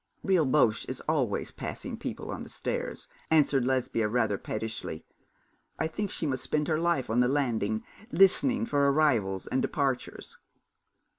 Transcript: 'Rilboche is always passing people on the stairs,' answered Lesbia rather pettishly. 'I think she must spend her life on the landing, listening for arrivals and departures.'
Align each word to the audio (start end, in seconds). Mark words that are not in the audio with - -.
'Rilboche 0.23 0.83
is 0.89 0.99
always 1.01 1.51
passing 1.51 1.95
people 1.95 2.31
on 2.31 2.41
the 2.41 2.49
stairs,' 2.49 3.07
answered 3.29 3.65
Lesbia 3.65 4.07
rather 4.07 4.35
pettishly. 4.35 5.05
'I 5.77 5.87
think 5.89 6.09
she 6.09 6.25
must 6.25 6.41
spend 6.43 6.67
her 6.67 6.79
life 6.79 7.07
on 7.11 7.19
the 7.19 7.27
landing, 7.27 7.83
listening 8.11 8.65
for 8.65 8.91
arrivals 8.91 9.45
and 9.45 9.61
departures.' 9.61 10.39